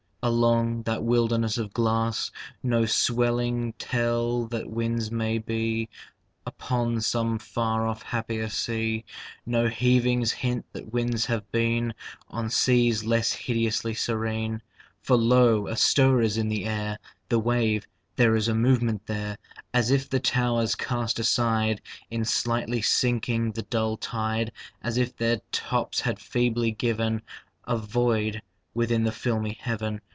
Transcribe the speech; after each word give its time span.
Along 0.23 0.83
that 0.83 1.03
wilderness 1.03 1.57
of 1.57 1.73
glass, 1.73 2.29
No 2.61 2.85
swellings 2.85 3.73
tell 3.79 4.45
that 4.49 4.69
winds 4.69 5.09
may 5.09 5.39
be 5.39 5.89
Upon 6.45 7.01
some 7.01 7.39
far 7.39 7.87
off 7.87 8.03
happier 8.03 8.47
sea, 8.47 9.03
No 9.47 9.67
heavings 9.67 10.31
hint 10.33 10.67
that 10.73 10.93
winds 10.93 11.25
have 11.25 11.51
been 11.51 11.95
On 12.27 12.51
seas 12.51 13.03
less 13.03 13.33
hideously 13.33 13.95
serene. 13.95 14.61
For 15.01 15.15
lo, 15.15 15.65
a 15.65 15.75
stir 15.75 16.21
is 16.21 16.37
in 16.37 16.49
the 16.49 16.65
air! 16.65 16.99
The 17.29 17.39
wave 17.39 17.87
there 18.15 18.35
is 18.35 18.47
a 18.47 18.53
movement 18.53 19.07
there! 19.07 19.39
As 19.73 19.89
if 19.89 20.07
the 20.07 20.19
towers 20.19 20.75
cast 20.75 21.17
aside 21.17 21.81
In 22.11 22.25
slightly 22.25 22.83
sinking, 22.83 23.53
the 23.53 23.63
dull 23.63 23.97
tide; 23.97 24.51
As 24.83 24.99
if 24.99 25.17
their 25.17 25.41
tops 25.51 26.01
had 26.01 26.19
feebly 26.19 26.69
given 26.69 27.23
A 27.63 27.75
void 27.75 28.43
within 28.75 29.03
the 29.03 29.11
filmy 29.11 29.57
heaven. 29.59 29.99